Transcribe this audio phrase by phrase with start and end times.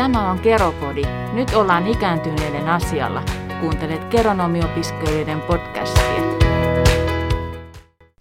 [0.00, 1.02] Tämä on Keropodi.
[1.32, 3.22] Nyt ollaan ikääntyneiden asialla.
[3.60, 6.22] Kuuntelet Keronomiopiskelijoiden podcastia.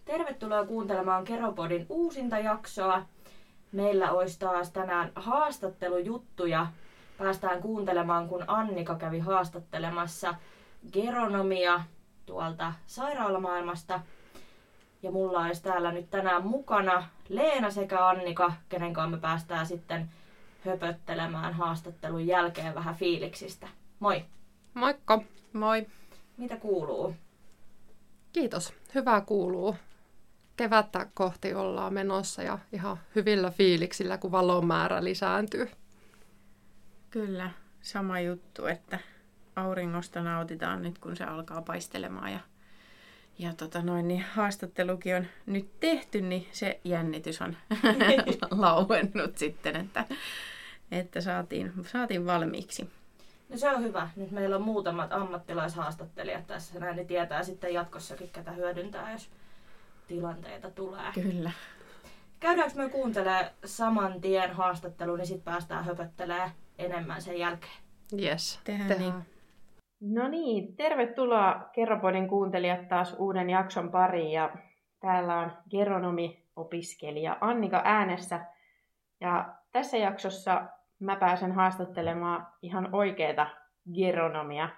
[0.06, 3.06] Tervetuloa kuuntelemaan Keropodin uusinta jaksoa.
[3.72, 6.68] Meillä olisi taas tänään haastattelujuttuja.
[7.18, 10.36] Päästään kuuntelemaan, kun Annika kävi haastattelemassa
[10.94, 11.82] geronomia
[12.26, 14.00] tuolta sairaalamaailmasta.
[15.04, 20.10] Ja mulla olisi täällä nyt tänään mukana Leena sekä Annika, kenen kanssa me päästään sitten
[20.66, 23.68] höpöttelemään haastattelun jälkeen vähän fiiliksistä.
[24.00, 24.26] Moi!
[24.74, 25.22] Moikka!
[25.54, 25.88] Moi!
[26.38, 27.16] Mitä kuuluu?
[28.34, 28.74] Kiitos.
[28.96, 29.76] Hyvää kuuluu.
[30.56, 35.70] Kevättä kohti ollaan menossa ja ihan hyvillä fiiliksillä, kun valon määrä lisääntyy.
[37.10, 39.00] Kyllä, sama juttu, että
[39.56, 42.40] auringosta nautitaan nyt, kun se alkaa paistelemaan ja,
[43.40, 47.58] ja tota noin, niin haastattelukin on nyt tehty, niin se jännitys on
[48.52, 50.06] lauennut sitten, että,
[50.92, 52.90] että saatiin, saatiin valmiiksi.
[53.50, 54.10] No se on hyvä.
[54.16, 56.80] Nyt meillä on muutamat ammattilaishaastattelijat tässä.
[56.80, 59.30] Näin ne tietää sitten jatkossakin, ketä hyödyntää, jos
[60.08, 61.12] tilanteita tulee.
[61.14, 61.52] Kyllä.
[62.40, 67.74] Käydäänkö me kuuntelee saman tien haastattelun, niin sitten päästään höpöttelee enemmän sen jälkeen.
[68.22, 69.12] Yes, Tehdään tehdään.
[69.12, 69.26] niin.
[70.02, 74.50] No niin, tervetuloa Kerropodin kuuntelijat taas uuden jakson pariin ja
[75.00, 78.46] täällä on geronomi-opiskelija Annika äänessä
[79.22, 80.64] ja tässä jaksossa
[81.00, 83.48] mä pääsen haastattelemaan ihan oikeeta
[83.94, 84.70] geronomia.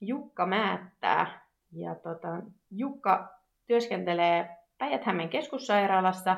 [0.00, 1.42] Jukka Määttää.
[1.72, 2.28] Ja tota,
[2.70, 3.28] Jukka
[3.66, 6.36] työskentelee päijät keskussairaalassa.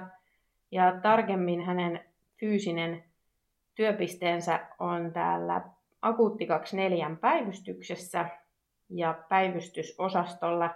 [0.71, 2.05] Ja tarkemmin hänen
[2.41, 3.05] fyysinen
[3.75, 5.63] työpisteensä on täällä
[6.03, 8.29] akuutti 24 päivystyksessä
[8.91, 10.75] ja päivystysosastolla.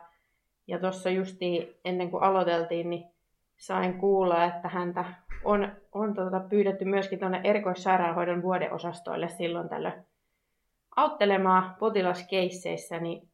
[0.67, 3.11] Ja tuossa justi ennen kuin aloiteltiin, niin
[3.57, 5.05] sain kuulla, että häntä
[5.45, 10.05] on, on tuota pyydetty myöskin tuonne erikoissairaanhoidon vuodeosastoille silloin tällöin
[10.97, 12.99] auttelemaan potilaskeisseissä.
[12.99, 13.29] Niin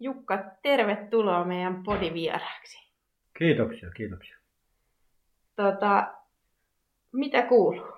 [0.00, 2.92] Jukka, tervetuloa meidän podivieraaksi.
[3.38, 4.36] Kiitoksia, kiitoksia.
[5.56, 6.14] Tota,
[7.12, 7.92] mitä kuuluu?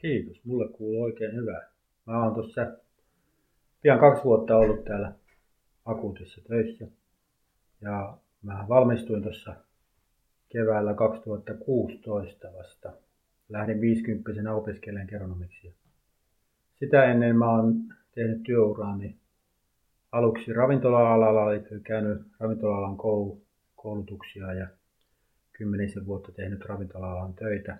[0.00, 1.68] Kiitos, mulle kuuluu oikein hyvää.
[2.06, 2.66] Mä oon tuossa
[3.82, 5.12] pian kaksi vuotta ollut täällä
[5.84, 6.86] akuutissa töissä.
[7.80, 9.54] Ja mä valmistuin tuossa
[10.52, 12.92] keväällä 2016 vasta.
[13.48, 15.74] Lähdin 50 opiskelemaan geronomiksi.
[16.74, 17.74] Sitä ennen mä oon
[18.14, 19.16] tehnyt työuraani
[20.12, 23.42] aluksi ravintola-alalla, eli käynyt ravintola-alan koulu,
[23.76, 24.66] koulutuksia ja
[25.52, 27.78] kymmenisen vuotta tehnyt ravintola-alan töitä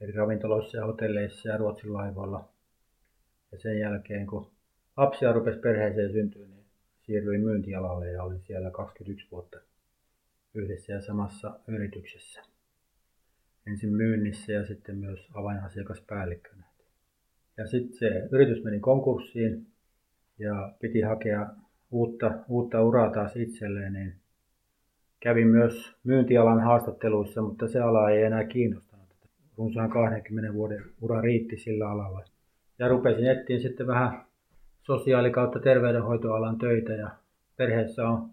[0.00, 2.48] eri ravintoloissa ja hotelleissa ja Ruotsin laivoilla.
[3.52, 4.50] Ja sen jälkeen, kun
[4.96, 6.64] lapsia rupesi perheeseen syntyä, niin
[7.00, 9.60] siirryin myyntialalle ja olin siellä 21 vuotta
[10.54, 12.42] yhdessä ja samassa yrityksessä.
[13.66, 16.64] Ensin myynnissä ja sitten myös avainasiakaspäällikkönä.
[17.56, 19.66] Ja sitten se yritys meni konkurssiin
[20.38, 21.46] ja piti hakea
[21.90, 24.14] uutta, uutta uraa taas itselleen, niin
[25.20, 29.08] kävin myös myyntialan haastatteluissa, mutta se ala ei enää kiinnostanut.
[29.56, 32.24] Runsaan 20 vuoden ura riitti sillä alalla.
[32.78, 34.24] Ja rupesin etsiä sitten vähän
[34.82, 37.10] sosiaali- kautta terveydenhoitoalan töitä ja
[37.56, 38.30] perheessä on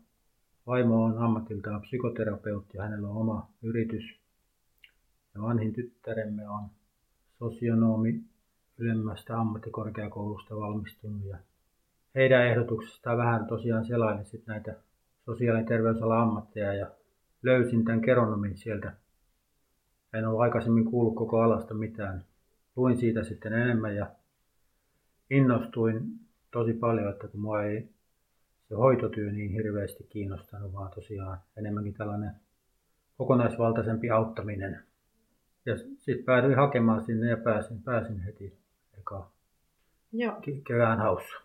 [0.70, 4.04] vaimo on ammatiltaan psykoterapeutti ja hänellä on oma yritys.
[5.36, 6.64] Ja vanhin tyttäremme on
[7.40, 8.24] sosionomi
[8.78, 11.38] ylemmästä ammattikorkeakoulusta valmistunut ja
[12.16, 14.76] heidän ehdotuksestaan vähän tosiaan selailin sitten näitä
[15.26, 16.92] sosiaali- ja terveysalan ammatteja ja
[17.44, 18.94] löysin tämän keronomin sieltä.
[20.14, 22.24] En ole aikaisemmin kuullut koko alasta mitään.
[22.76, 24.08] Luin siitä sitten enemmän ja
[25.30, 26.20] innostuin
[26.52, 27.90] tosi paljon, että kun mua ei
[28.70, 32.32] se hoitotyö niin hirveästi kiinnostanut, vaan tosiaan enemmänkin tällainen
[33.18, 34.84] kokonaisvaltaisempi auttaminen.
[35.66, 38.54] Ja sitten päädyin hakemaan sinne ja pääsin, pääsin heti
[39.00, 39.28] eka
[40.14, 40.42] Joo.
[40.68, 41.38] kevään haussa.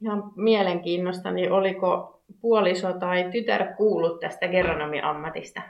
[0.00, 5.62] Ihan mielenkiinnosta, niin oliko puoliso tai tytär kuullut tästä geronomi-ammatista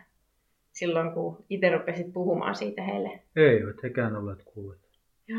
[0.73, 3.23] silloin, kun itse rupesit puhumaan siitä heille?
[3.37, 4.83] Ei, et hekään olleet kuulleet.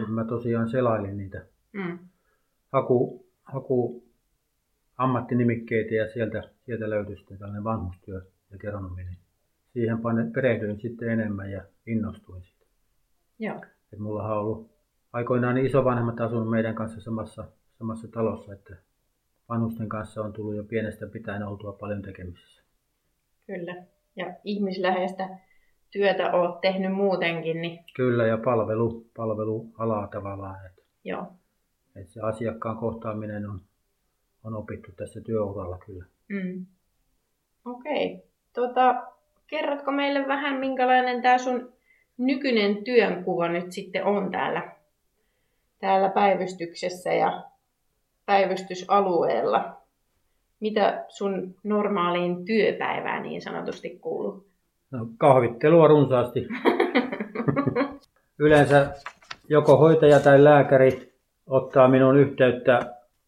[0.08, 2.00] Mä tosiaan selailin niitä Mm.
[2.72, 4.04] haku, haku
[4.98, 9.04] ammattinimikkeitä ja sieltä, sieltä löytyi sitten tällainen vanhustyö ja geronomi.
[9.04, 9.18] Niin
[9.74, 9.98] siihen
[10.34, 12.66] perehdyin sitten enemmän ja innostuin siitä.
[13.40, 13.62] Joo.
[13.94, 14.72] Et mulla on ollut
[15.14, 17.46] aikoinaan niin isovanhemmat asunut meidän kanssa samassa,
[17.78, 18.76] samassa talossa, että
[19.50, 22.64] vanhusten kanssa on tullut jo pienestä pitäen oltua paljon tekemisissä.
[23.48, 23.84] Kyllä.
[24.16, 25.30] Ja ihmisläheistä
[25.92, 30.66] työtä oot tehnyt muutenkin, niin Kyllä, ja palvelu, palvelualaa tavallaan.
[30.66, 31.28] Että, joo.
[31.96, 33.62] että se asiakkaan kohtaaminen on,
[34.44, 36.06] on opittu tässä työuralla kyllä.
[36.30, 36.66] Mm.
[37.66, 38.14] Okei.
[38.14, 38.28] Okay.
[38.54, 39.04] Tota,
[39.48, 41.74] kerrotko meille vähän, minkälainen tämä sun
[42.18, 44.72] nykyinen työnkuva nyt sitten on täällä,
[45.80, 47.44] täällä päivystyksessä ja
[48.26, 49.78] päivystysalueella.
[50.60, 54.46] Mitä sun normaaliin työpäivään niin sanotusti kuuluu?
[54.92, 56.48] No, kahvittelua runsaasti.
[58.40, 58.94] Yleensä
[59.50, 61.14] joko hoitaja tai lääkäri
[61.48, 62.80] ottaa minun yhteyttä,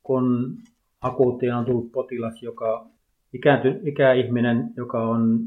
[0.03, 0.55] kun
[1.05, 2.85] akuuttiin on tullut potilas, joka
[3.33, 5.39] ikäänty, ikäihminen, joka on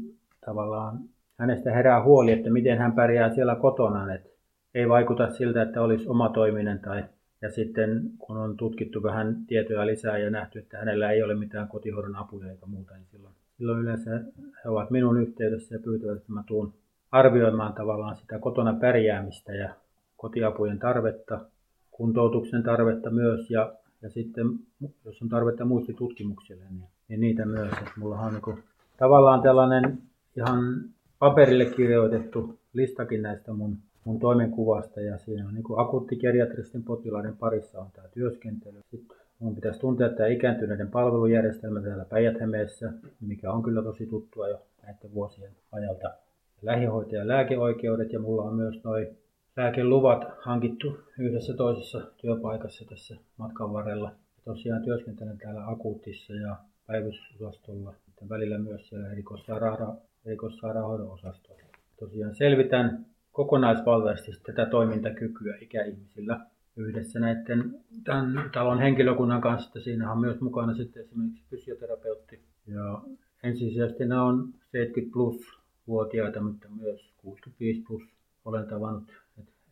[0.45, 0.99] tavallaan,
[1.37, 4.13] hänestä herää huoli, että miten hän pärjää siellä kotona.
[4.13, 4.29] Että
[4.75, 7.03] ei vaikuta siltä, että olisi oma toiminen tai
[7.41, 11.67] ja sitten kun on tutkittu vähän tietoja lisää ja nähty, että hänellä ei ole mitään
[11.67, 14.11] kotihoidon apuja eikä muuta, niin silloin, silloin yleensä
[14.65, 16.73] he ovat minun yhteydessä ja pyytävät, että mä tuun
[17.11, 19.69] arvioimaan tavallaan sitä kotona pärjäämistä ja
[20.17, 21.39] kotiapujen tarvetta,
[21.91, 24.59] kuntoutuksen tarvetta myös ja, ja sitten
[25.05, 27.73] jos on tarvetta muistitutkimuksille, niin, niin niitä myös.
[27.73, 28.63] Että mulla on niin
[28.97, 29.97] tavallaan tällainen
[30.37, 30.83] ihan
[31.19, 37.87] paperille kirjoitettu listakin näistä mun mun toimenkuvasta ja siinä on niin akuuttikeriatristen potilaiden parissa on
[37.93, 38.81] tämä työskentely.
[38.91, 42.35] Sitten mun pitäisi tuntea tämä ikääntyneiden palvelujärjestelmä täällä päijät
[43.21, 46.13] mikä on kyllä tosi tuttua jo näiden vuosien ajalta.
[46.61, 49.07] Lähihoitajan lääkeoikeudet ja mulla on myös noin
[49.59, 54.11] lääkeluvat hankittu yhdessä toisessa työpaikassa tässä matkan varrella.
[54.45, 56.55] Tosiaan työskentelen täällä akuuttissa ja
[56.87, 59.11] päivystysosastolla, sitten välillä myös siellä
[60.25, 61.61] erikoissairaanhoidon osastolla.
[61.99, 66.39] Tosiaan selvitän kokonaisvaltaisesti tätä toimintakykyä ikäihmisillä
[66.75, 69.79] yhdessä näiden tämän talon henkilökunnan kanssa.
[69.81, 72.39] Siinä on myös mukana sitten esimerkiksi fysioterapeutti.
[72.67, 73.01] Ja
[73.43, 78.03] ensisijaisesti nämä on 70 plus vuotiaita, mutta myös 65 plus
[78.45, 79.03] olen tavannut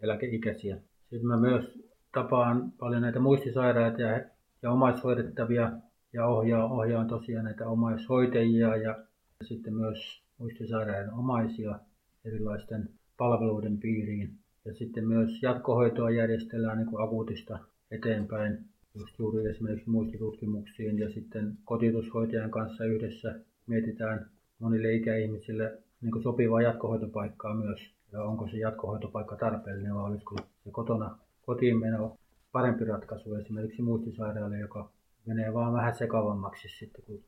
[0.01, 0.77] eläkeikäisiä.
[1.09, 1.79] Sitten mä myös
[2.11, 4.21] tapaan paljon näitä muistisairaita ja,
[4.61, 5.71] ja omaishoidettavia
[6.13, 8.99] ja ohjaan, ohjaan tosiaan näitä omaishoitajia ja
[9.43, 11.79] sitten myös muistisairaiden omaisia
[12.25, 14.31] erilaisten palveluiden piiriin.
[14.65, 17.59] Ja sitten myös jatkohoitoa järjestellään niin kuin akuutista
[17.91, 18.57] eteenpäin,
[18.95, 24.29] just juuri esimerkiksi muistitutkimuksiin ja sitten kotitushoitajan kanssa yhdessä mietitään
[24.59, 27.96] monille ikäihmisille niin kuin sopivaa jatkohoitopaikkaa myös.
[28.17, 32.17] Ja onko se jatkohoitopaikka tarpeellinen vai olisiko se kotona kotiin meno
[32.51, 34.89] parempi ratkaisu esimerkiksi muistisairaalle, joka
[35.25, 37.23] menee vaan vähän sekavammaksi sitten, kun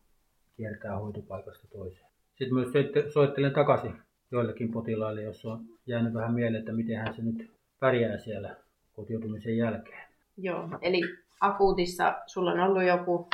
[0.58, 2.10] kiertää hoitopaikasta toiseen.
[2.36, 2.68] Sitten myös
[3.14, 3.96] soittelen takaisin
[4.32, 8.56] joillekin potilaille, jos on jäänyt vähän mieleen, että miten hän se nyt pärjää siellä
[8.94, 10.08] kotiutumisen jälkeen.
[10.38, 11.02] Joo, eli
[11.42, 13.30] akuutissa sulla on ollut joku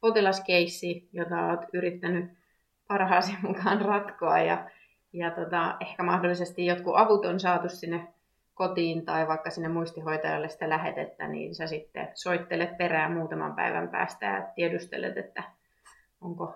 [0.00, 2.30] potilaskeissi, jota olet yrittänyt
[2.88, 4.70] parhaasi mukaan ratkoa ja,
[5.14, 8.08] ja tota, ehkä mahdollisesti jotkut avut on saatu sinne
[8.54, 14.26] kotiin tai vaikka sinne muistihoitajalle sitä lähetettä, niin sä sitten soittelet perään muutaman päivän päästä
[14.26, 15.42] ja tiedustelet, että
[16.20, 16.54] onko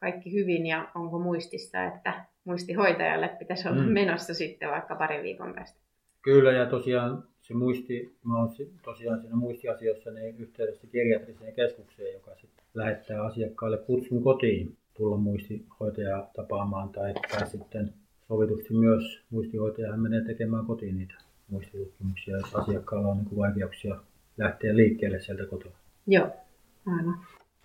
[0.00, 3.92] kaikki hyvin ja onko muistissa, että muistihoitajalle pitäisi olla mm.
[3.92, 5.80] menossa sitten vaikka parin viikon päästä.
[6.22, 8.50] Kyllä ja tosiaan se muisti, mä oon
[8.82, 16.30] tosiaan siinä muistiasioissa niin yhteydessä geriatriseen keskukseen, joka sitten lähettää asiakkaalle kutsun kotiin tulla muistihoitajaa
[16.36, 17.92] tapaamaan tai, tai sitten
[18.28, 21.14] sovitusti myös muistihoitaja menee tekemään kotiin niitä
[21.50, 23.96] muistitutkimuksia, jos asiakkaalla on niin vaikeuksia
[24.38, 25.72] lähteä liikkeelle sieltä kotoa.
[26.06, 26.28] Joo,
[26.86, 27.18] aivan.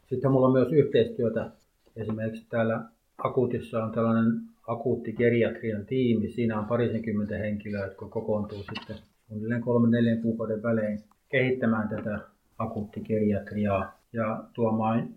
[0.09, 1.51] Sitten mulla on myös yhteistyötä.
[1.95, 2.81] Esimerkiksi täällä
[3.17, 6.31] akuutissa on tällainen akuuttigeriatrian tiimi.
[6.31, 8.95] Siinä on parisenkymmentä henkilöä, jotka kokoontuu sitten
[9.27, 10.99] suunnilleen kolmen neljän kuukauden välein
[11.29, 12.19] kehittämään tätä
[12.57, 15.09] akuuttigeriatriaa ja tuomaan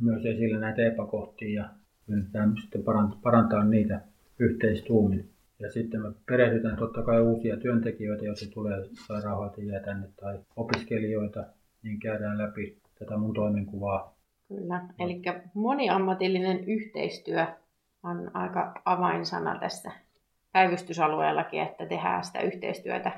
[0.00, 1.68] myös esille näitä epäkohtia ja
[2.08, 2.82] yritetään sitten
[3.22, 4.00] parantaa niitä
[4.38, 5.30] yhteistuumin.
[5.58, 11.44] Ja sitten me perehdytään totta kai uusia työntekijöitä, jos tulee sairaanhoitajia tänne tai opiskelijoita,
[11.82, 14.14] niin käydään läpi tätä mun toimenkuvaa.
[14.48, 15.22] Kyllä, eli
[15.54, 17.46] moniammatillinen yhteistyö
[18.02, 19.92] on aika avainsana tässä
[20.52, 23.12] päivystysalueellakin, että tehdään sitä yhteistyötä.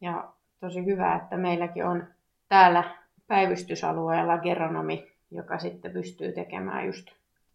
[0.00, 2.04] Ja tosi hyvä, että meilläkin on
[2.48, 2.84] täällä
[3.28, 7.06] päivystysalueella geronomi, joka sitten pystyy tekemään just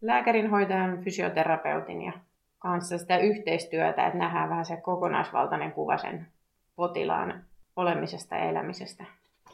[0.01, 2.13] lääkärinhoitajan, fysioterapeutin ja
[2.59, 6.27] kanssa sitä yhteistyötä, että nähdään vähän se kokonaisvaltainen kuva sen
[6.75, 7.43] potilaan
[7.75, 9.05] olemisesta ja elämisestä.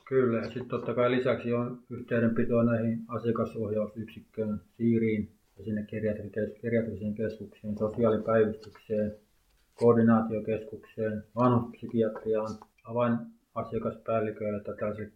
[0.06, 5.86] Kyllä, ja sitten totta kai lisäksi on yhteydenpitoa näihin asiakasohjausyksikköön, siiriin, ja sinne
[6.62, 9.16] geriatriseen keskukseen, sosiaalipäivystykseen,
[9.76, 12.50] koordinaatiokeskukseen, vanhuspsykiatriaan,
[13.58, 15.12] avainasiakaspäälliköille tai tällaiselle,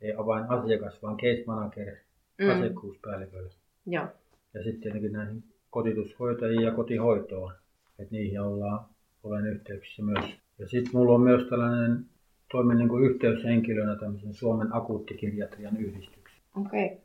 [0.00, 1.96] ei avainasiakas, vaan case manager
[2.38, 2.50] mm.
[2.50, 3.50] asiakkuuspäälliköille.
[3.86, 4.06] Joo.
[4.54, 7.52] Ja sitten tietenkin näihin kotitushoitajiin ja kotihoitoon,
[7.98, 8.84] että niihin ollaan,
[9.22, 10.24] olen yhteyksissä myös.
[10.58, 12.04] Ja sitten mulla on myös tällainen,
[12.50, 16.40] toimin niin yhteyshenkilönä tämmöisen Suomen akuuttikirjatrian yhdistyksen.
[16.66, 16.86] Okei.
[16.86, 16.98] Okay.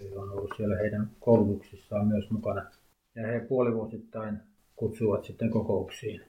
[0.00, 2.62] Eli on ollut siellä heidän koulutuksissaan myös mukana.
[3.14, 4.36] Ja he puolivuosittain
[4.76, 6.20] kutsuvat sitten kokouksiin.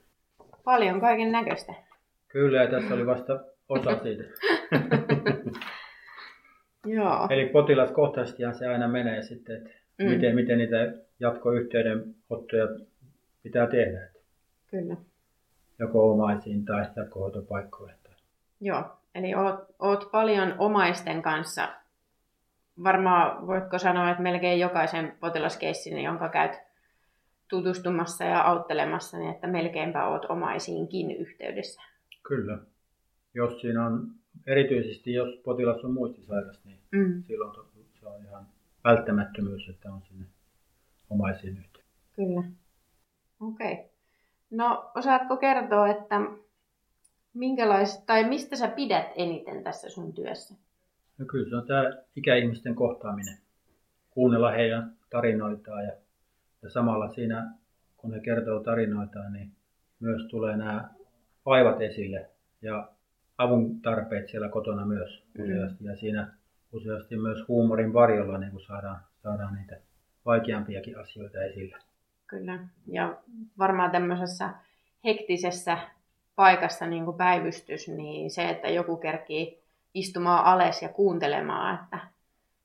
[0.64, 1.74] Paljon kaiken näköistä.
[2.28, 3.40] Kyllä, ja tässä oli vasta
[3.70, 4.24] osa siitä.
[6.86, 7.28] Joo.
[7.30, 10.06] Eli potilaskohtaisestihan se aina menee sitten, että Mm.
[10.10, 10.76] miten, miten niitä
[11.20, 12.68] jatkoyhteydenottoja
[13.44, 14.08] pitää tehdä.
[14.72, 14.96] Kyllä.
[15.80, 17.96] joko omaisiin tai jatkohoitopaikkoihin.
[18.62, 18.84] Joo,
[19.16, 21.68] eli oot, oot paljon omaisten kanssa.
[22.84, 26.60] Varmaan voitko sanoa, että melkein jokaisen potilaskeissin, jonka käyt
[27.50, 31.82] tutustumassa ja auttelemassa, niin että melkeinpä oot omaisiinkin yhteydessä.
[32.28, 32.58] Kyllä.
[33.34, 34.12] Jos siinä on,
[34.48, 37.24] erityisesti jos potilas on muistisairas, niin Mm.
[37.28, 37.56] silloin
[38.00, 38.46] se on ihan
[38.84, 40.26] välttämättömyys, että on sinne
[41.10, 41.86] omaisiin yhteyteen.
[42.16, 42.44] Kyllä.
[43.42, 43.74] Okei.
[43.74, 43.86] Okay.
[44.52, 46.16] No, osaatko kertoa, että
[47.34, 50.56] minkälaista, tai mistä sä pidät eniten tässä sun työssä?
[51.18, 51.84] No kyllä se on tämä
[52.16, 53.38] ikäihmisten kohtaaminen.
[54.10, 55.94] Kuunnella heidän tarinoitaan ja,
[56.62, 57.52] ja samalla siinä,
[57.98, 59.52] kun he kertoo tarinoitaan, niin
[60.00, 60.90] myös tulee nämä
[61.46, 62.30] vaivat esille
[62.62, 62.90] ja
[63.40, 65.44] avun tarpeet siellä kotona myös Mm.
[65.44, 65.86] useasti.
[65.86, 66.28] Ja siinä
[66.74, 69.78] useasti myös huumorin varjolla niin kuin saadaan, saadaan niitä
[70.26, 71.78] vaikeampiakin asioita esille.
[72.28, 72.60] Kyllä.
[72.88, 73.18] Ja
[73.58, 74.50] varmaan tämmöisessä
[75.06, 75.78] hektisessä
[76.36, 79.60] paikassa niin kuin päivystys, niin se, että joku kerkii
[79.94, 82.00] istumaan alas ja kuuntelemaan, että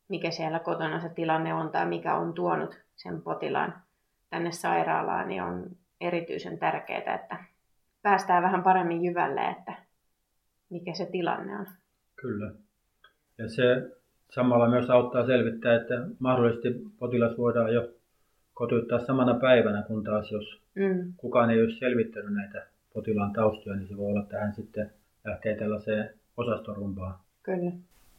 [0.09, 3.75] mikä siellä kotona se tilanne on tai mikä on tuonut sen potilaan
[4.31, 5.67] tänne sairaalaan, niin on
[6.01, 7.37] erityisen tärkeää, että
[8.03, 9.84] päästään vähän paremmin jyvälle, että
[10.71, 11.67] mikä se tilanne on.
[12.17, 12.51] Kyllä.
[13.39, 13.91] Ja se
[14.31, 16.69] samalla myös auttaa selvittää, että mahdollisesti
[16.99, 17.89] potilas voidaan jo
[18.55, 23.89] kotiuttaa samana päivänä, kun taas jos Mm, kukaan ei olisi selvittänyt näitä potilaan taustoja, niin
[23.89, 24.91] se voi olla, että hän sitten
[25.25, 27.15] lähtee tällaiseen osastorumpaan.
[27.43, 27.73] kyllä,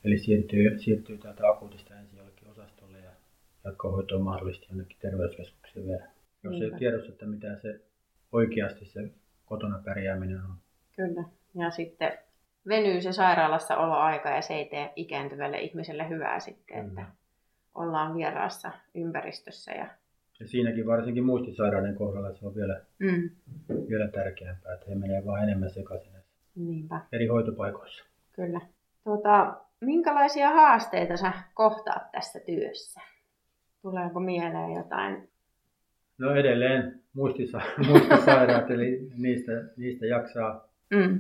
[0.04, 3.10] Eli siirtyy, siirtyy täältä akuutista ensin jollekin osastolle ja
[3.64, 6.04] jatkohoitoon mahdollisesti jonnekin terveyskeskukseen vielä.
[6.44, 6.78] Jos ei Niinpä.
[6.78, 7.82] tiedossa, että mitä se
[8.32, 9.10] oikeasti se
[9.46, 10.56] kotona pärjääminen on.
[10.96, 11.24] kyllä.
[11.56, 12.12] Ja sitten
[12.68, 17.06] venyy se sairaalassa oloaika ja se ei tee ikääntyvälle ihmiselle hyvää sitten, että Kyllä.
[17.76, 19.72] ollaan vieraassa ympäristössä.
[19.72, 19.88] Ja...
[20.40, 23.30] Ja siinäkin varsinkin muistisairauden kohdalla se on vielä, Mm,
[23.90, 26.12] vielä tärkeämpää, että he menee vaan enemmän sekaisin
[26.56, 28.06] niinpä, eri hoitopaikoissa.
[28.34, 28.62] kyllä.
[29.04, 33.02] Tuota, minkälaisia haasteita sä kohtaat tässä työssä?
[33.82, 35.30] Tuleeko mieleen jotain?
[36.18, 41.20] No edelleen muistisa- muistisairaat, eli niistä, niistä jaksaa, Mm,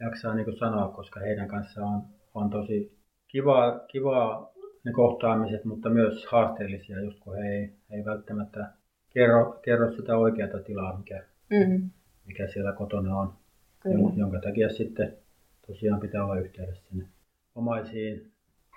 [0.00, 2.02] jaksaa niin kuin sanoa, koska heidän kanssaan on,
[2.34, 2.98] on tosi
[3.28, 4.52] kivaa, kivaa
[4.84, 8.72] ne kohtaamiset, mutta myös haasteellisia, just kun he ei, ei välttämättä
[9.10, 11.90] kerro, kerro sitä oikeata tilaa, mikä, mm,
[12.26, 13.32] mikä siellä kotona on,
[13.80, 15.16] kyllä, jon- jonka takia sitten
[15.66, 17.06] tosiaan pitää olla yhteydessä sinne
[17.54, 18.32] omaisiin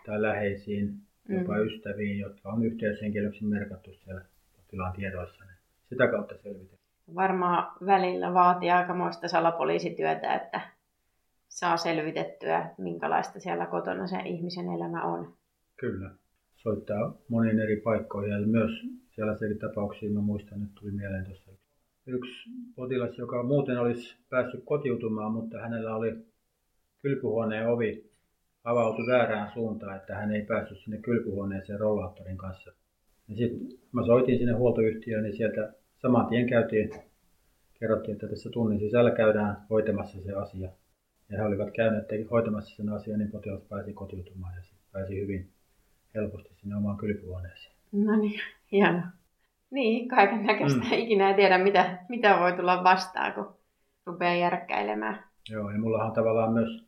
[0.05, 0.93] tai läheisiin,
[1.29, 1.65] jopa Mm.
[1.67, 4.21] ystäviin, jotka on yhteyshenkilöksi merkattu siellä
[4.55, 5.43] potilaan tiedoissa.
[5.45, 5.57] Niin
[5.89, 6.77] sitä kautta selvitään.
[7.15, 10.62] varmaan välillä vaatii aikamoista salapoliisityötä, että
[11.50, 15.34] saa selvitettyä, minkälaista siellä kotona se ihmisen elämä on.
[15.77, 16.12] Kyllä.
[16.56, 18.72] Soittaa moniin eri paikkoihin ja myös
[19.16, 21.51] sellaisia tapauksia, mä muistan, että tuli mieleen tuossa
[22.08, 26.18] yksi potilas, joka muuten olisi päässyt kotiutumaan, mutta hänellä oli
[27.01, 28.10] kylpyhuoneen ovi
[28.63, 32.72] avautui väärään suuntaan, että hän ei päässyt sinne kylpyhuoneeseen rollaattorin kanssa.
[33.36, 36.89] Sitten mä soitin sinne huoltoyhtiöön, niin sieltä saman tien käytiin,
[37.80, 40.70] kerrottiin, että tässä tunnin sisällä käydään hoitamassa se asia.
[41.29, 45.50] Ja he olivat käyneet hoitamassa sen asian, niin potilas pääsi kotiutumaan ja pääsi hyvin
[46.15, 47.75] helposti sinne omaan kylpyhuoneeseen.
[47.91, 48.39] No niin,
[48.72, 49.01] hieno.
[49.72, 50.79] Niin, kaiken näköistä.
[50.79, 50.93] Mm.
[50.93, 53.55] Ikinä ei tiedä, mitä, mitä voi tulla vastaan, kun
[54.05, 55.24] rupeaa järkkäilemään.
[55.50, 56.84] Joo, ja mulla on tavallaan myös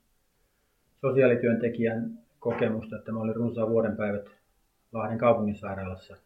[1.02, 4.26] sosiaalityöntekijän kokemusta, että mä olin runsaan vuoden päivät
[4.92, 6.18] Lahden kaupunginsairaalassa.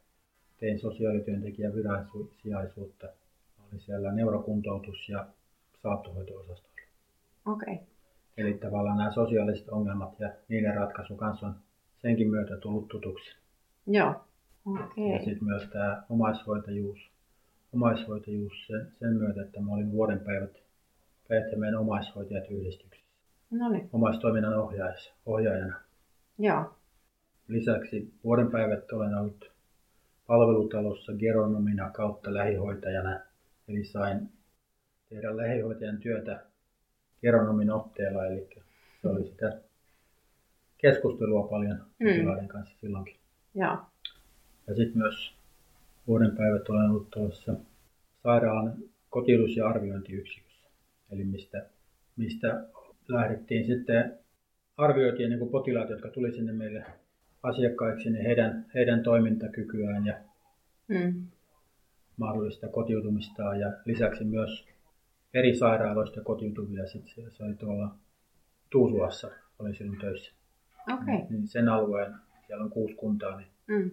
[0.59, 3.07] Tein sosiaalityöntekijän viransijaisuutta.
[3.67, 5.25] Olin siellä neurokuntoutus- ja
[5.83, 6.73] saattohoito-osastolla.
[7.45, 7.73] Okei.
[7.73, 7.92] Okay.
[8.37, 11.55] Eli tavallaan nämä sosiaaliset ongelmat ja niiden ratkaisu kanssa on
[11.97, 13.35] senkin myötä tullut tutuksi.
[13.87, 14.25] Joo.
[14.65, 15.25] Ja Okei.
[15.25, 16.99] sitten myös tämä omaishoitajuus,
[17.73, 20.63] omaishoitajuus sen, sen myötä, että mä olin vuoden päivät
[21.27, 23.07] päijät omaishoitajat yhdistyksessä.
[23.51, 25.79] No niin, Omaistoiminnan ohjaajassa, ohjaajana.
[26.39, 26.75] joo.
[27.47, 29.51] Lisäksi vuoden päivät olen ollut
[30.27, 33.19] palvelutalossa geronomina kautta lähihoitajana.
[33.67, 34.29] Eli sain
[35.09, 36.45] tehdä lähihoitajan työtä
[37.23, 38.49] geronomin otteella, eli
[39.01, 39.59] se oli sitä
[40.77, 42.07] keskustelua paljon Mm.
[42.07, 43.15] potilaiden kanssa silloinkin.
[43.55, 43.77] Joo.
[44.67, 45.33] Ja sitten myös
[46.07, 47.55] vuoden päivät olen ollut tuossa
[48.23, 48.73] sairaalan
[49.09, 50.67] kotiutus- ja arviointiyksikössä.
[51.11, 51.65] Eli mistä,
[52.17, 52.63] mistä
[53.07, 54.19] lähdettiin sitten
[54.77, 56.85] arvioitiin niin potilaat, jotka tuli sinne meille
[57.43, 60.13] asiakkaiksi, niin heidän, heidän toimintakykyään ja
[60.87, 61.27] Mm.
[62.17, 64.65] mahdollista kotiutumistaan ja lisäksi myös
[65.33, 66.87] eri sairaaloista kotiutuvia.
[66.87, 67.95] Sitten se, oli tuolla
[68.69, 70.33] Tuusulassa, oli silloin töissä.
[70.93, 71.15] Okay.
[71.29, 72.13] Niin sen alueen,
[72.47, 73.91] siellä on kuusi kuntaa, niin Mm.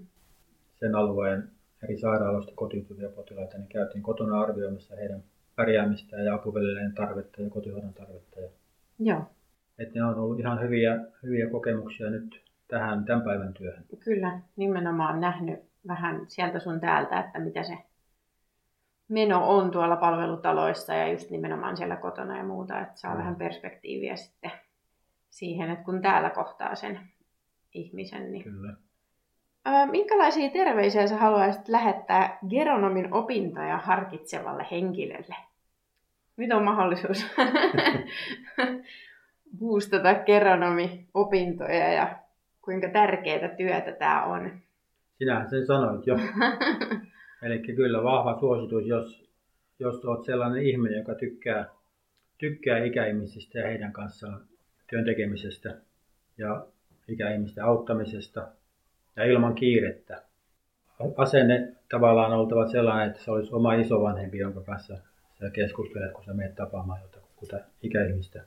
[0.80, 1.50] sen alueen
[1.84, 5.22] eri sairaaloista kotiutuvia potilaita, niin käytiin kotona arvioimassa heidän
[5.56, 8.40] pärjäämistään ja apuvälineiden tarvetta ja kotihoidon tarvetta.
[8.40, 8.48] Ja,
[8.98, 9.22] Joo,
[9.78, 13.84] että ne on ollut ihan hyviä, hyviä kokemuksia nyt tähän tämän päivän työhön.
[14.04, 14.40] kyllä.
[14.56, 17.78] Nimenomaan nähnyt vähän sieltä sun täältä, että mitä se
[19.10, 23.18] meno on tuolla palvelutaloissa ja just nimenomaan siellä kotona ja muuta, että saa Mm.
[23.18, 24.52] vähän perspektiiviä sitten
[25.30, 27.00] siihen, että kun täällä kohtaa sen
[27.74, 28.74] ihmisen, niin Kyllä.
[29.90, 35.36] Minkälaisia terveisiä sä haluaisit lähettää geronomin opintoja harkitsevalle henkilölle?
[36.36, 37.26] Nyt on mahdollisuus
[39.58, 42.16] boostata geronomi-opintoja ja
[42.62, 44.50] kuinka tärkeää työtä tämä on.
[45.18, 46.14] Sinähän sen sanoit jo.
[47.42, 49.30] Eli kyllä vahva suositus, jos,
[49.78, 51.68] jos olet sellainen ihminen, joka tykkää,
[52.38, 54.40] tykkää ikäihmisistä ja heidän kanssaan
[54.90, 55.76] työn tekemisestä
[56.38, 56.66] ja
[57.08, 58.48] ikäihmisten auttamisesta
[59.16, 60.22] ja ilman kiirettä.
[61.16, 64.96] Asenne tavallaan oltava sellainen, että se olisi oma isovanhempi, jonka kanssa
[65.40, 68.44] sä keskustelet, kun sä menet tapaamaan jotakuta ikäihmistä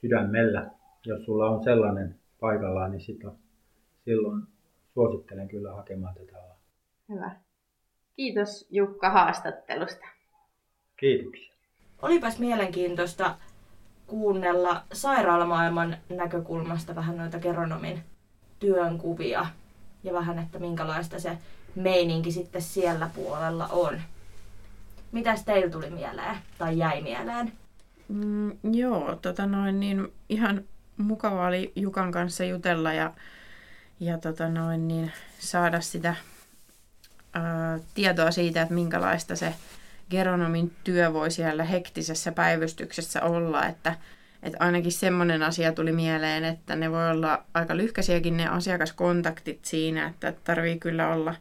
[0.00, 0.70] sydämellä.
[1.06, 3.36] Jos sulla on sellainen paikallaan, niin silloin,
[4.04, 4.42] silloin
[4.94, 6.58] suosittelen kyllä hakemaan tätä alaa.
[7.08, 7.30] Hyvä.
[8.16, 10.06] Kiitos Jukka haastattelusta.
[10.96, 11.54] Kiitoksia.
[12.02, 13.36] Olipas mielenkiintoista
[14.06, 18.02] kuunnella sairaalamaailman näkökulmasta vähän noita geronomin
[18.58, 19.46] työnkuvia
[20.04, 21.38] ja vähän, että minkälaista se
[21.74, 24.00] meininki sitten siellä puolella on.
[25.12, 27.52] Mitäs teillä tuli mieleen tai jäi mieleen?
[28.08, 30.64] Mm, joo, tota noin, niin ihan
[30.96, 33.14] mukava oli Jukan kanssa jutella ja,
[34.00, 36.14] ja tota noin, niin saada sitä
[37.34, 39.54] ää, tietoa siitä, että minkälaista se
[40.10, 43.96] geronomin työ voi siellä hektisessä päivystyksessä olla, että,
[44.42, 50.06] että ainakin semmoinen asia tuli mieleen, että ne voi olla aika lyhkäisiäkin ne asiakaskontaktit siinä,
[50.06, 51.34] että tarvii kyllä olla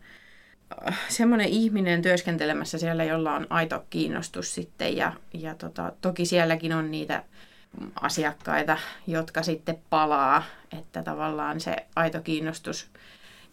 [0.88, 6.74] äh, semmoinen ihminen työskentelemässä siellä, jolla on aito kiinnostus sitten ja, ja tota, toki sielläkin
[6.74, 7.24] on niitä
[8.02, 8.78] asiakkaita,
[9.08, 10.44] jotka sitten palaa,
[10.80, 12.88] että tavallaan se aito kiinnostus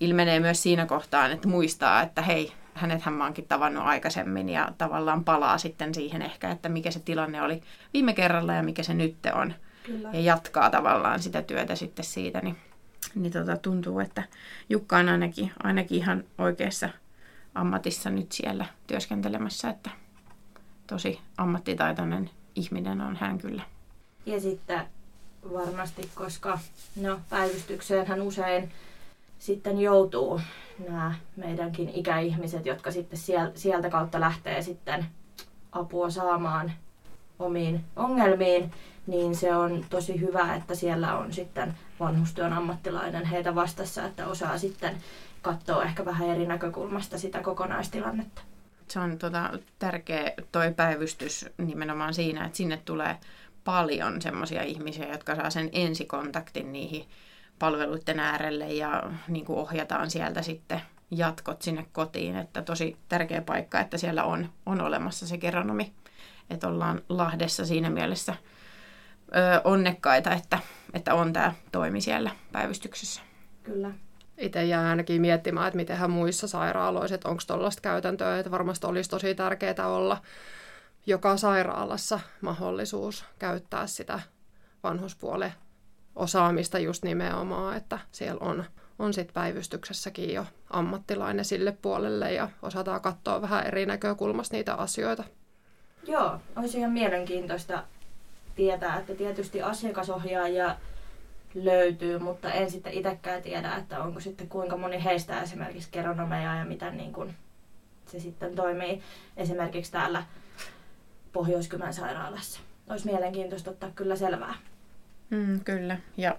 [0.01, 5.25] ilmenee myös siinä kohtaan, että muistaa, että hei, hänethän mä oonkin tavannut aikaisemmin ja tavallaan
[5.25, 9.17] palaa sitten siihen ehkä, että mikä se tilanne oli viime kerralla ja mikä se nyt
[9.35, 10.11] on Kyllä.
[10.13, 12.57] ja jatkaa tavallaan sitä työtä sitten siitä, niin,
[13.15, 14.23] niin tota, tuntuu, että
[14.69, 16.89] Jukka on ainakin, ainakin ihan oikeassa
[17.55, 19.91] ammatissa nyt siellä työskentelemässä, että
[20.87, 23.63] tosi ammattitaitoinen ihminen on hän kyllä.
[24.27, 24.81] Ja sitten
[25.53, 26.59] varmasti, koska
[26.97, 28.73] no, päivystykseenhän usein
[29.39, 30.41] sitten joutuu
[30.89, 35.07] nämä meidänkin ikäihmiset, jotka sitten siel- sieltä kautta lähtee sitten
[35.73, 36.73] apua saamaan
[37.39, 38.73] omiin ongelmiin,
[39.07, 44.59] niin se on tosi hyvä, että siellä on sitten vanhustyön ammattilainen heitä vastassa, että osaa
[44.59, 44.97] sitten
[45.43, 48.43] katsoa ehkä vähän eri näkökulmasta sitä kokonaistilannetta.
[48.89, 53.17] Se on tota, tärkeä toi päivystys nimenomaan siinä, että sinne tulee
[53.65, 57.05] paljon semmoisia ihmisiä, jotka saa sen ensikontaktin niihin
[57.59, 62.37] palveluiden äärelle ja niin kuin ohjataan sieltä sitten jatkot sinne kotiin.
[62.37, 65.93] Että tosi tärkeä paikka, että siellä on, on olemassa se geronomi.
[66.51, 68.35] Että ollaan Lahdessa siinä mielessä
[69.37, 70.59] ö, onnekkaita, että,
[70.95, 73.21] että on tämä toimi siellä päivystyksessä.
[73.63, 73.91] Kyllä.
[74.39, 79.11] Itse jää ainakin miettimään, että mitenhän muissa sairaaloissa, että onko tuollaista käytäntöä, että varmasti olisi
[79.11, 80.23] tosi tärkeää olla
[81.07, 84.21] joka sairaalassa mahdollisuus käyttää sitä
[84.83, 85.53] vanhuspuolen
[86.19, 88.65] osaamista just nimenomaan, että siellä on,
[88.99, 95.25] on sit päivystyksessäkin jo ammattilainen sille puolelle ja osataan katsoa vähän eri näkökulmasta niitä asioita.
[96.07, 97.85] Joo, olisi ihan mielenkiintoista
[98.57, 100.77] tietää, että tietysti asiakasohjaajia
[101.55, 106.65] löytyy, mutta en sitten itsekään tiedä, että onko sitten kuinka moni heistä esimerkiksi geronomeja ja
[106.65, 107.35] miten niin kuin
[108.07, 109.03] se sitten toimii
[109.37, 110.25] esimerkiksi täällä
[111.33, 112.61] Pohjois-Kymän sairaalassa.
[112.91, 114.55] Olisi mielenkiintoista ottaa kyllä selvää.
[115.31, 115.99] Mm, kyllä.
[116.17, 116.37] Ja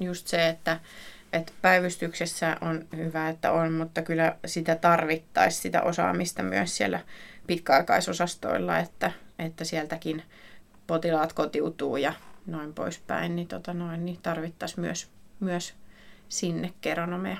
[0.00, 0.80] just se, että,
[1.32, 7.00] että päivystyksessä on hyvä, että on, mutta kyllä sitä tarvittaisi sitä osaamista myös siellä
[7.46, 10.22] pitkäaikaisosastoilla, että, että sieltäkin
[10.86, 12.12] potilaat kotiutuu ja
[12.46, 15.74] noin poispäin, niin, tota noin, niin tarvittaisiin myös, myös
[16.28, 17.38] sinne geronomeja.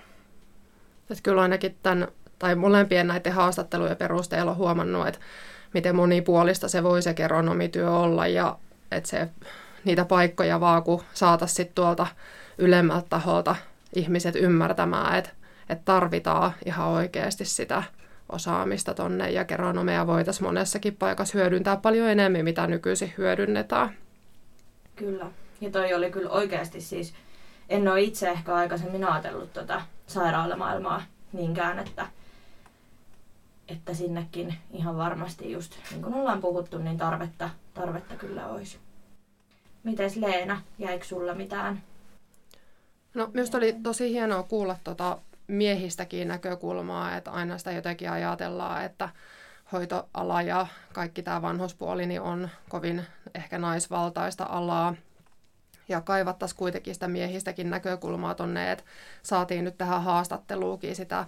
[1.10, 5.20] Että kyllä ainakin tämän, tai molempien näiden haastattelujen perusteella on huomannut, että
[5.74, 8.58] miten monipuolista se voi se geronomityö olla ja
[8.90, 9.28] että se,
[9.84, 12.06] niitä paikkoja vaan kun saataisiin sit tuolta
[12.58, 13.56] ylemmältä taholta
[13.94, 15.30] ihmiset ymmärtämään, että,
[15.68, 17.82] että tarvitaan ihan oikeasti sitä
[18.28, 23.96] osaamista tonne ja geronomeja voitaisiin monessakin paikassa hyödyntää paljon enemmän, mitä nykyisin hyödynnetään.
[24.96, 25.26] Kyllä.
[25.60, 27.14] Ja toi oli kyllä oikeasti siis
[27.68, 32.06] en ole itse ehkä aikaisemmin ajatellut tota sairaalamaailmaa niinkään, että,
[33.68, 38.78] että sinnekin ihan varmasti just niin kuin ollaan puhuttu, niin tarvetta, tarvetta kyllä olisi.
[39.84, 41.82] Mites Leena, jäikö sulla mitään?
[43.14, 49.08] No, minusta oli tosi hienoa kuulla tuota miehistäkin näkökulmaa, että aina sitä jotenkin ajatellaan, että
[49.72, 53.02] hoitoala ja kaikki tämä vanhuspuoli niin on kovin
[53.34, 54.94] ehkä naisvaltaista alaa.
[55.88, 58.84] Ja kaivattaisiin kuitenkin sitä miehistäkin näkökulmaa tonne, että
[59.22, 61.26] saatiin nyt tähän haastatteluukin sitä.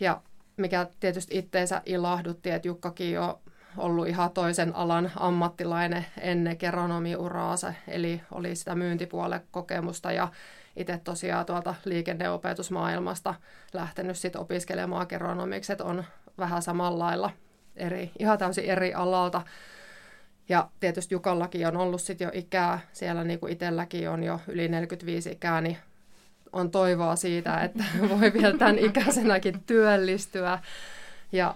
[0.00, 0.20] Ja
[0.56, 3.38] mikä tietysti itteensä ilahdutti, että Jukkakin on
[3.76, 10.28] ollut ihan toisen alan ammattilainen ennen geronomiuraansa, eli oli sitä myyntipuolen kokemusta ja
[10.76, 13.34] itse tosiaan tuolta liikenneopetusmaailmasta
[13.72, 16.04] lähtenyt sit opiskelemaan geronomiksi, että on
[16.38, 17.30] vähän samalla lailla
[17.76, 19.42] eri, ihan täysin eri alalta.
[20.48, 24.68] Ja tietysti Jukallakin on ollut sit jo ikää, siellä niin kuin itselläkin on jo yli
[24.68, 25.76] 45 ikää, niin
[26.52, 30.58] on toivoa siitä, että voi vielä tämän ikäisenäkin työllistyä.
[31.32, 31.54] Ja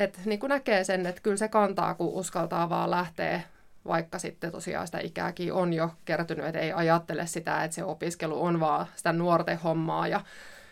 [0.00, 3.40] et niin kuin näkee sen, että kyllä se kantaa, kun uskaltaa vaan lähteä,
[3.86, 8.44] vaikka sitten tosiaan sitä ikääkin on jo kertynyt, että ei ajattele sitä, että se opiskelu
[8.44, 10.20] on vaan sitä nuorten hommaa ja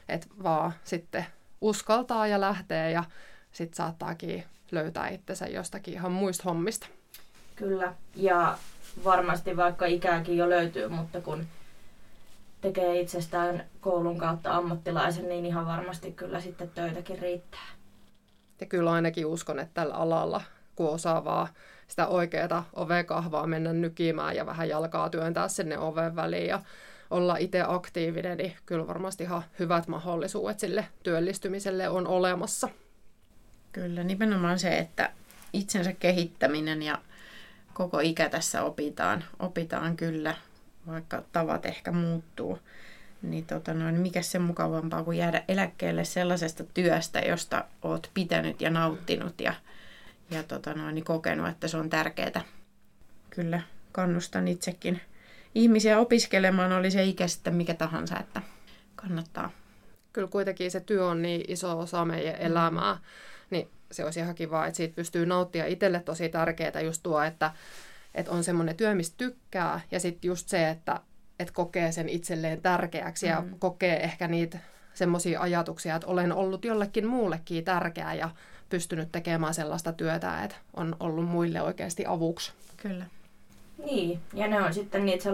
[0.09, 1.27] että vaan sitten
[1.61, 3.05] uskaltaa ja lähtee ja
[3.53, 6.87] sitten saattaakin löytää itsensä jostakin ihan muista hommista.
[7.57, 8.59] Kyllä, ja
[9.05, 11.47] varmasti vaikka ikääkin jo löytyy, mutta kun
[12.61, 17.78] tekee itsestään koulun kautta ammattilaisen, niin ihan varmasti kyllä sitten töitäkin riittää.
[18.61, 20.43] Ja kyllä ainakin uskon, että tällä alalla,
[20.77, 21.49] kun osaa vaan
[21.89, 26.63] sitä oikeaa ovekahvaa mennä nykimään ja vähän jalkaa työntää sinne oven väliin ja
[27.11, 32.69] olla itse aktiivinen, niin kyllä varmasti ihan hyvät mahdollisuudet sille työllistymiselle on olemassa.
[33.73, 35.11] Kyllä, nimenomaan se, että
[35.53, 36.99] itsensä kehittäminen ja
[37.75, 40.35] koko ikä tässä opitaan, opitaan kyllä,
[40.87, 42.59] vaikka tavat ehkä muuttuu.
[43.23, 48.71] Niin tota noin, mikä se mukavampaa kuin jäädä eläkkeelle sellaisesta työstä, josta oot pitänyt ja
[48.71, 49.55] nauttinut ja,
[50.31, 52.45] ja tota noin, niin kokenut, että se on tärkeää.
[53.31, 55.01] Kyllä, kannustan itsekin
[55.55, 58.43] ihmisiä opiskelemaan, oli se ikä sitten mikä tahansa, että
[58.97, 59.51] kannattaa.
[60.13, 62.97] Kyllä kuitenkin se työ on niin iso osa meidän elämää,
[63.51, 67.53] niin se olisi ihan kiva, että siitä pystyy nauttia itselle tosi tärkeää just tuo, että,
[68.15, 71.01] että on semmoinen työ, mistä tykkää, ja sitten just se, että,
[71.39, 73.59] että kokee sen itselleen tärkeäksi ja mm.
[73.59, 74.59] kokee ehkä niitä
[74.95, 78.31] semmoisia ajatuksia, että olen ollut jollekin muullekin tärkeä ja
[78.69, 82.53] pystynyt tekemään sellaista työtä, että on ollut muille oikeasti avuksi.
[82.77, 83.05] Kyllä.
[83.85, 85.25] Niin, ja ne on sitten niitä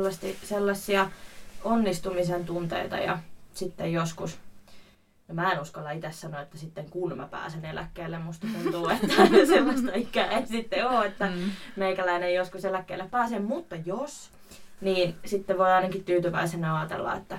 [0.43, 1.11] sellaisia
[1.65, 3.19] onnistumisen tunteita ja
[3.55, 4.39] sitten joskus
[5.29, 9.07] No mä en uskalla itse sanoa, että sitten kun mä pääsen eläkkeelle, musta tuntuu, että
[9.47, 11.51] sellaista ikää ei sitten ole, että mm.
[11.77, 14.31] meikäläinen joskus eläkkeelle pääsee, mutta jos,
[14.85, 17.39] niin sitten voi ainakin tyytyväisenä ajatella, että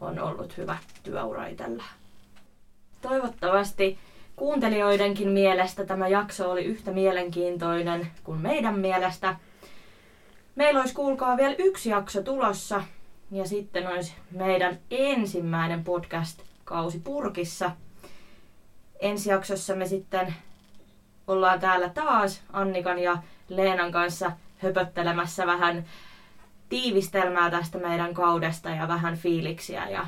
[0.00, 1.84] on ollut hyvä työura itsellä.
[3.02, 3.98] Toivottavasti
[4.36, 9.36] kuuntelijoidenkin mielestä tämä jakso oli yhtä mielenkiintoinen kuin meidän mielestä.
[10.56, 12.82] Meillä olisi kuulkaa vielä yksi jakso tulossa
[13.30, 17.70] ja sitten olisi meidän ensimmäinen podcast kausi purkissa.
[19.00, 20.34] Ensi jaksossa me sitten
[21.26, 23.18] ollaan täällä taas Annikan ja
[23.48, 25.84] Leenan kanssa höpöttelemässä vähän
[26.72, 30.06] tiivistelmää tästä meidän kaudesta ja vähän fiiliksiä ja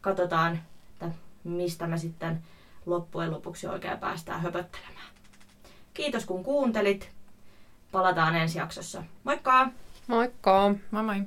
[0.00, 0.62] katsotaan,
[0.92, 1.10] että
[1.44, 2.42] mistä me sitten
[2.86, 5.06] loppujen lopuksi oikein päästään höpöttelemään.
[5.94, 7.10] Kiitos kun kuuntelit.
[7.92, 9.02] Palataan ensi jaksossa.
[9.24, 9.68] Moikka!
[10.06, 10.74] Moikka!
[10.90, 11.22] Moi moi!